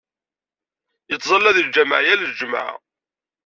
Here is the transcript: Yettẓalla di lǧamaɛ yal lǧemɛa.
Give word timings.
Yettẓalla 1.09 1.55
di 1.55 1.63
lǧamaɛ 1.67 1.99
yal 2.05 2.21
lǧemɛa. 2.31 2.67